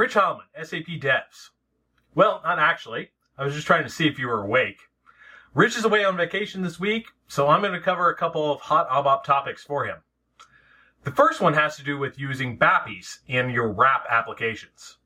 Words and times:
Rich 0.00 0.14
Heilman, 0.14 0.46
SAP 0.56 0.98
Devs. 0.98 1.50
Well, 2.14 2.40
not 2.42 2.58
actually. 2.58 3.10
I 3.36 3.44
was 3.44 3.52
just 3.52 3.66
trying 3.66 3.82
to 3.82 3.90
see 3.90 4.08
if 4.08 4.18
you 4.18 4.28
were 4.28 4.42
awake. 4.42 4.78
Rich 5.52 5.76
is 5.76 5.84
away 5.84 6.06
on 6.06 6.16
vacation 6.16 6.62
this 6.62 6.80
week, 6.80 7.08
so 7.28 7.48
I'm 7.48 7.60
going 7.60 7.74
to 7.74 7.80
cover 7.80 8.08
a 8.08 8.16
couple 8.16 8.50
of 8.50 8.62
hot 8.62 8.88
ABAP 8.88 9.24
topics 9.24 9.62
for 9.62 9.84
him. 9.84 9.98
The 11.04 11.10
first 11.10 11.42
one 11.42 11.52
has 11.52 11.76
to 11.76 11.84
do 11.84 11.98
with 11.98 12.18
using 12.18 12.56
BAPIs 12.56 13.18
in 13.28 13.50
your 13.50 13.70
RAP 13.70 14.06
applications. 14.08 14.96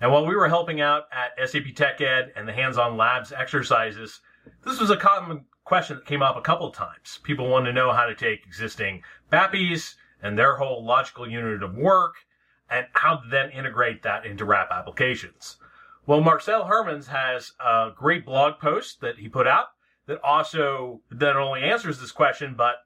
And 0.00 0.10
while 0.10 0.24
we 0.24 0.34
were 0.34 0.48
helping 0.48 0.80
out 0.80 1.02
at 1.12 1.50
SAP 1.50 1.74
Tech 1.74 2.00
Ed 2.00 2.32
and 2.34 2.48
the 2.48 2.54
hands-on 2.54 2.96
labs 2.96 3.32
exercises, 3.32 4.20
this 4.64 4.80
was 4.80 4.88
a 4.88 4.96
common 4.96 5.44
question 5.64 5.96
that 5.96 6.06
came 6.06 6.22
up 6.22 6.38
a 6.38 6.40
couple 6.40 6.66
of 6.66 6.74
times. 6.74 7.20
People 7.24 7.50
wanted 7.50 7.66
to 7.66 7.72
know 7.74 7.92
how 7.92 8.06
to 8.06 8.14
take 8.14 8.46
existing 8.46 9.02
BAPIs 9.30 9.96
and 10.22 10.38
their 10.38 10.56
whole 10.56 10.82
logical 10.82 11.28
unit 11.28 11.62
of 11.62 11.74
work 11.74 12.14
and 12.70 12.86
how 12.92 13.16
to 13.16 13.28
then 13.28 13.50
integrate 13.50 14.02
that 14.02 14.24
into 14.24 14.44
RAP 14.44 14.70
applications. 14.70 15.56
Well, 16.06 16.20
Marcel 16.20 16.64
Hermanns 16.64 17.08
has 17.08 17.52
a 17.60 17.90
great 17.94 18.24
blog 18.24 18.58
post 18.58 19.00
that 19.00 19.18
he 19.18 19.28
put 19.28 19.46
out 19.46 19.66
that 20.06 20.20
also 20.22 21.02
not 21.10 21.36
only 21.36 21.62
answers 21.62 22.00
this 22.00 22.12
question, 22.12 22.54
but 22.56 22.76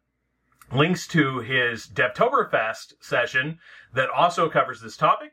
links 0.73 1.07
to 1.09 1.41
his 1.41 1.87
Devtoberfest 1.87 2.95
session 3.01 3.59
that 3.95 4.10
also 4.10 4.48
covers 4.48 4.80
this 4.80 4.97
topic. 4.97 5.33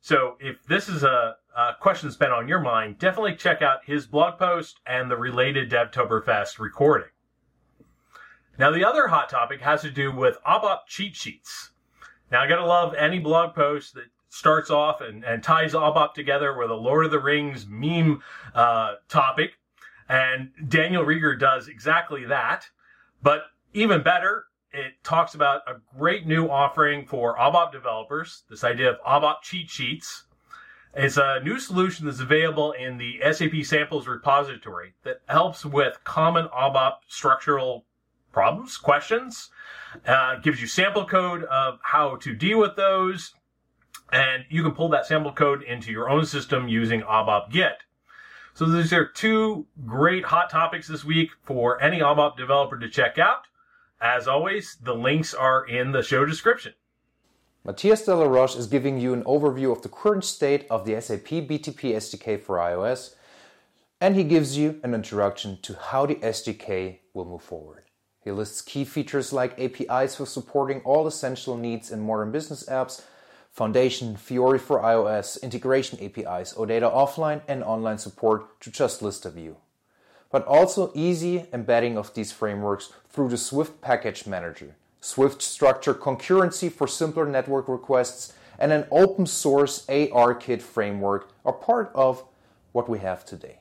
So 0.00 0.36
if 0.38 0.62
this 0.66 0.88
is 0.88 1.02
a, 1.02 1.36
a 1.56 1.72
question 1.80 2.08
that's 2.08 2.18
been 2.18 2.30
on 2.30 2.46
your 2.46 2.60
mind, 2.60 2.98
definitely 2.98 3.36
check 3.36 3.62
out 3.62 3.86
his 3.86 4.06
blog 4.06 4.38
post 4.38 4.80
and 4.86 5.10
the 5.10 5.16
related 5.16 5.70
Devtoberfest 5.70 6.58
recording. 6.58 7.08
Now, 8.58 8.70
the 8.70 8.84
other 8.84 9.08
hot 9.08 9.28
topic 9.28 9.60
has 9.62 9.82
to 9.82 9.90
do 9.90 10.14
with 10.14 10.38
ABAP 10.46 10.86
cheat 10.86 11.16
sheets. 11.16 11.70
Now, 12.34 12.42
I 12.42 12.48
gotta 12.48 12.66
love 12.66 12.94
any 12.94 13.20
blog 13.20 13.54
post 13.54 13.94
that 13.94 14.06
starts 14.28 14.68
off 14.68 15.00
and, 15.00 15.22
and 15.24 15.40
ties 15.40 15.72
ABAP 15.72 16.14
together 16.14 16.58
with 16.58 16.68
a 16.68 16.74
Lord 16.74 17.04
of 17.04 17.12
the 17.12 17.20
Rings 17.20 17.64
meme 17.68 18.24
uh, 18.56 18.94
topic. 19.08 19.52
And 20.08 20.50
Daniel 20.66 21.04
Reger 21.04 21.36
does 21.36 21.68
exactly 21.68 22.24
that. 22.24 22.66
But 23.22 23.42
even 23.72 24.02
better, 24.02 24.46
it 24.72 24.94
talks 25.04 25.36
about 25.36 25.60
a 25.68 25.76
great 25.96 26.26
new 26.26 26.48
offering 26.48 27.06
for 27.06 27.36
ABAP 27.36 27.70
developers, 27.70 28.42
this 28.50 28.64
idea 28.64 28.90
of 28.90 29.00
ABAP 29.02 29.40
cheat 29.42 29.70
sheets. 29.70 30.24
It's 30.92 31.18
a 31.18 31.38
new 31.44 31.60
solution 31.60 32.06
that's 32.06 32.18
available 32.18 32.72
in 32.72 32.98
the 32.98 33.20
SAP 33.30 33.62
samples 33.62 34.08
repository 34.08 34.94
that 35.04 35.20
helps 35.28 35.64
with 35.64 36.02
common 36.02 36.48
ABAP 36.48 36.94
structural 37.06 37.86
problems, 38.34 38.76
questions, 38.76 39.48
uh, 40.06 40.36
gives 40.40 40.60
you 40.60 40.66
sample 40.66 41.06
code 41.06 41.44
of 41.44 41.78
how 41.82 42.16
to 42.16 42.34
deal 42.34 42.58
with 42.58 42.76
those, 42.76 43.32
and 44.12 44.44
you 44.50 44.62
can 44.62 44.72
pull 44.72 44.90
that 44.90 45.06
sample 45.06 45.32
code 45.32 45.62
into 45.62 45.90
your 45.90 46.10
own 46.10 46.26
system 46.26 46.68
using 46.68 47.00
ABAP 47.00 47.50
Git. 47.50 47.78
So 48.52 48.66
these 48.66 48.92
are 48.92 49.06
two 49.06 49.66
great 49.86 50.24
hot 50.24 50.50
topics 50.50 50.86
this 50.86 51.04
week 51.04 51.30
for 51.42 51.80
any 51.82 52.00
ABAP 52.00 52.36
developer 52.36 52.78
to 52.78 52.88
check 52.90 53.18
out. 53.18 53.46
As 54.00 54.28
always, 54.28 54.76
the 54.82 54.94
links 54.94 55.32
are 55.32 55.66
in 55.66 55.92
the 55.92 56.02
show 56.02 56.24
description. 56.26 56.74
Matthias 57.64 58.06
Delaroche 58.06 58.58
is 58.58 58.66
giving 58.66 59.00
you 59.00 59.14
an 59.14 59.24
overview 59.24 59.72
of 59.72 59.80
the 59.80 59.88
current 59.88 60.24
state 60.24 60.66
of 60.68 60.84
the 60.84 61.00
SAP 61.00 61.48
BTP 61.48 61.94
SDK 61.94 62.38
for 62.38 62.58
iOS, 62.58 63.14
and 64.00 64.14
he 64.14 64.22
gives 64.22 64.58
you 64.58 64.78
an 64.84 64.92
introduction 64.92 65.58
to 65.62 65.74
how 65.74 66.04
the 66.04 66.16
SDK 66.16 66.98
will 67.14 67.24
move 67.24 67.42
forward. 67.42 67.83
He 68.24 68.32
lists 68.32 68.62
key 68.62 68.84
features 68.84 69.32
like 69.32 69.60
APIs 69.60 70.16
for 70.16 70.26
supporting 70.26 70.80
all 70.80 71.06
essential 71.06 71.56
needs 71.56 71.90
in 71.90 72.00
modern 72.00 72.32
business 72.32 72.64
apps, 72.64 73.02
Foundation, 73.52 74.16
Fiori 74.16 74.58
for 74.58 74.80
iOS, 74.80 75.40
integration 75.42 75.98
APIs, 76.02 76.54
OData 76.54 76.92
offline, 76.92 77.42
and 77.46 77.62
online 77.62 77.98
support 77.98 78.60
to 78.62 78.70
just 78.70 79.02
list 79.02 79.26
a 79.26 79.30
few 79.30 79.56
but 80.34 80.44
also 80.46 80.90
easy 80.96 81.46
embedding 81.52 81.96
of 81.96 82.12
these 82.14 82.32
frameworks 82.32 82.92
through 83.08 83.28
the 83.28 83.36
Swift 83.36 83.80
Package 83.80 84.26
Manager, 84.26 84.74
Swift 85.00 85.40
Structured 85.40 86.00
Concurrency 86.00 86.72
for 86.72 86.88
simpler 86.88 87.24
network 87.24 87.68
requests, 87.68 88.32
and 88.58 88.72
an 88.72 88.84
open 88.90 89.26
source 89.26 89.86
ARKit 89.86 90.60
framework 90.60 91.30
are 91.44 91.52
part 91.52 91.92
of 91.94 92.24
what 92.72 92.88
we 92.88 92.98
have 92.98 93.24
today. 93.24 93.60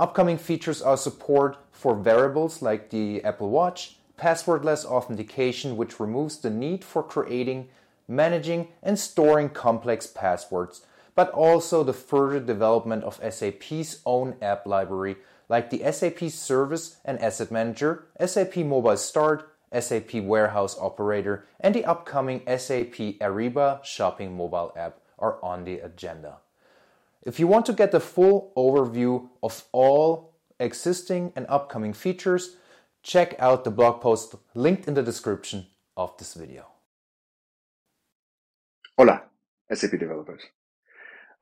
Upcoming 0.00 0.38
features 0.38 0.80
are 0.80 0.96
support 0.96 1.58
for 1.72 1.92
wearables 1.92 2.62
like 2.62 2.88
the 2.88 3.22
Apple 3.22 3.50
Watch, 3.50 3.98
passwordless 4.18 4.86
authentication, 4.86 5.76
which 5.76 6.00
removes 6.00 6.38
the 6.38 6.48
need 6.48 6.82
for 6.82 7.02
creating, 7.02 7.68
managing, 8.08 8.68
and 8.82 8.98
storing 8.98 9.50
complex 9.50 10.06
passwords, 10.06 10.86
but 11.14 11.28
also 11.32 11.84
the 11.84 11.92
further 11.92 12.40
development 12.40 13.04
of 13.04 13.20
SAP's 13.22 14.00
own 14.06 14.36
app 14.40 14.64
library 14.64 15.16
like 15.50 15.68
the 15.68 15.92
SAP 15.92 16.30
Service 16.30 16.96
and 17.04 17.18
Asset 17.18 17.50
Manager, 17.50 18.06
SAP 18.24 18.56
Mobile 18.56 18.96
Start, 18.96 19.52
SAP 19.78 20.14
Warehouse 20.14 20.78
Operator, 20.78 21.44
and 21.60 21.74
the 21.74 21.84
upcoming 21.84 22.40
SAP 22.46 23.20
Ariba 23.20 23.84
Shopping 23.84 24.34
mobile 24.34 24.72
app 24.74 24.98
are 25.18 25.38
on 25.44 25.64
the 25.64 25.78
agenda. 25.80 26.38
If 27.24 27.38
you 27.38 27.46
want 27.46 27.66
to 27.66 27.74
get 27.74 27.92
the 27.92 28.00
full 28.00 28.52
overview 28.56 29.28
of 29.42 29.64
all 29.72 30.34
existing 30.58 31.32
and 31.36 31.46
upcoming 31.48 31.92
features, 31.92 32.56
check 33.02 33.34
out 33.38 33.64
the 33.64 33.70
blog 33.70 34.00
post 34.00 34.34
linked 34.54 34.88
in 34.88 34.94
the 34.94 35.02
description 35.02 35.66
of 35.96 36.16
this 36.16 36.34
video. 36.34 36.66
Hola, 38.96 39.22
SAP 39.72 39.98
developers. 39.98 40.42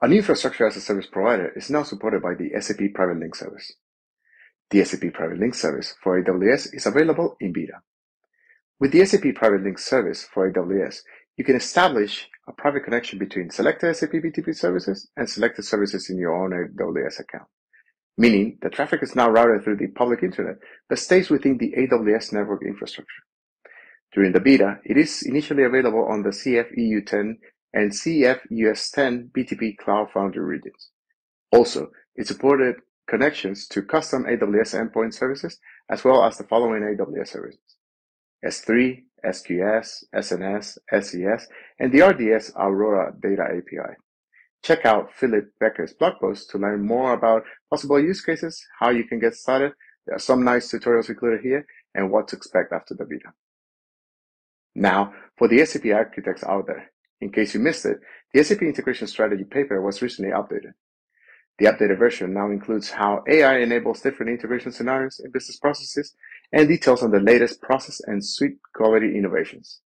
A 0.01 0.09
new 0.09 0.19
infrastructure 0.19 0.67
as 0.67 0.77
a 0.77 0.81
service 0.81 1.07
provider 1.07 1.53
is 1.57 1.71
now 1.71 1.83
supported 1.83 2.23
by 2.23 2.35
the 2.35 2.51
SAP 2.61 2.95
Private 2.95 3.19
Link 3.19 3.35
service. 3.35 3.73
The 4.71 4.85
SAP 4.85 5.13
Private 5.13 5.39
Link 5.39 5.55
service 5.55 5.95
for 6.03 6.23
AWS 6.23 6.75
is 6.75 6.87
available 6.87 7.37
in 7.41 7.53
beta. 7.53 7.83
With 8.81 8.93
the 8.93 9.05
SAP 9.05 9.35
Private 9.35 9.63
Link 9.63 9.79
service 9.79 10.25
for 10.25 10.53
AWS, 10.53 11.01
you 11.37 11.45
can 11.45 11.57
establish 11.57 12.29
a 12.49 12.53
private 12.53 12.85
connection 12.85 13.19
between 13.19 13.51
selected 13.51 13.95
SAP 13.95 14.11
BTP 14.11 14.57
services 14.57 15.09
and 15.17 15.29
selected 15.29 15.65
services 15.65 16.09
in 16.09 16.19
your 16.19 16.35
own 16.35 16.51
AWS 16.51 17.21
account, 17.21 17.49
meaning 18.17 18.59
the 18.63 18.71
traffic 18.71 19.03
is 19.03 19.15
now 19.15 19.29
routed 19.29 19.63
through 19.63 19.77
the 19.77 19.89
public 19.89 20.23
internet 20.23 20.57
but 20.89 20.99
stays 20.99 21.29
within 21.29 21.59
the 21.59 21.75
AWS 21.77 22.33
network 22.33 22.63
infrastructure. 22.65 23.23
During 24.15 24.33
the 24.33 24.41
beta, 24.41 24.79
it 24.85 24.97
is 24.97 25.23
initially 25.23 25.65
available 25.65 26.07
on 26.11 26.23
the 26.23 26.31
CF 26.31 26.77
EU10 26.77 27.35
and 27.75 27.93
CF 27.93 28.41
US 28.49 28.91
10 28.91 29.31
BTP 29.37 29.77
Cloud 29.77 30.09
Foundry 30.15 30.43
regions. 30.43 30.89
Also, 31.53 31.91
it 32.17 32.27
supported 32.27 32.77
connections 33.07 33.67
to 33.69 33.83
custom 33.83 34.25
AWS 34.25 34.75
endpoint 34.75 35.13
services, 35.13 35.59
as 35.91 36.05
well 36.05 36.25
as 36.25 36.39
the 36.39 36.45
following 36.45 36.83
AWS 36.83 37.29
services. 37.29 37.78
S3, 38.45 39.05
SQS, 39.25 40.05
SNS, 40.15 40.79
SES, 41.03 41.49
and 41.79 41.93
the 41.93 42.03
RDS 42.03 42.53
Aurora 42.57 43.13
Data 43.21 43.43
API. 43.43 43.97
Check 44.63 44.85
out 44.85 45.13
Philip 45.13 45.53
Becker's 45.61 45.93
blog 45.93 46.15
post 46.21 46.51
to 46.51 46.59
learn 46.59 46.87
more 46.87 47.13
about 47.13 47.45
possible 47.71 48.01
use 48.01 48.21
cases, 48.21 48.65
how 48.81 48.91
you 48.91 49.05
can 49.05 49.19
get 49.19 49.35
started. 49.35 49.73
There 50.07 50.17
are 50.17 50.21
some 50.21 50.45
nice 50.45 50.71
tutorials 50.71 51.09
included 51.09 51.41
here, 51.43 51.67
and 51.95 52.11
what 52.11 52.29
to 52.29 52.37
expect 52.37 52.73
after 52.73 52.95
the 52.95 53.05
beta. 53.05 53.33
Now, 54.75 55.13
for 55.37 55.49
the 55.49 55.65
SAP 55.65 55.87
architects 55.87 56.45
out 56.45 56.67
there, 56.67 56.91
in 57.21 57.33
case 57.33 57.55
you 57.55 57.61
missed 57.61 57.85
it, 57.87 57.99
the 58.33 58.43
SAP 58.43 58.63
integration 58.63 59.07
strategy 59.07 59.45
paper 59.45 59.81
was 59.81 60.03
recently 60.03 60.31
updated. 60.31 60.73
The 61.59 61.67
updated 61.67 61.99
version 61.99 62.33
now 62.35 62.51
includes 62.51 62.91
how 62.91 63.25
AI 63.29 63.59
enables 63.59 64.01
different 64.01 64.31
integration 64.31 64.71
scenarios 64.71 65.21
in 65.23 65.33
business 65.33 65.59
processes 65.59 66.15
and 66.53 66.69
details 66.69 67.03
on 67.03 67.11
the 67.11 67.21
latest 67.21 67.61
process 67.61 68.01
and 68.07 68.25
suite 68.25 68.59
quality 68.75 69.17
innovations. 69.17 69.81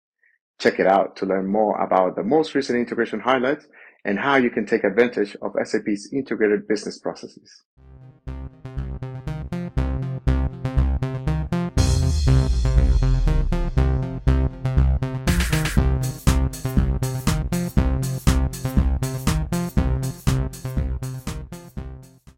Check 0.59 0.79
it 0.79 0.87
out 0.87 1.15
to 1.17 1.25
learn 1.25 1.47
more 1.47 1.79
about 1.79 2.15
the 2.15 2.23
most 2.23 2.55
recent 2.55 2.79
integration 2.79 3.19
highlights 3.19 3.67
and 4.03 4.19
how 4.19 4.37
you 4.37 4.49
can 4.49 4.65
take 4.65 4.83
advantage 4.83 5.37
of 5.41 5.53
SAP's 5.63 6.09
integrated 6.11 6.67
business 6.67 6.97
processes. 6.97 7.63